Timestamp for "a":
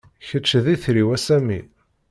1.15-1.17